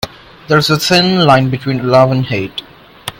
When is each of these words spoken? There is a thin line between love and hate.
There 0.47 0.57
is 0.57 0.71
a 0.71 0.79
thin 0.79 1.19
line 1.27 1.51
between 1.51 1.87
love 1.87 2.09
and 2.11 2.25
hate. 2.25 2.63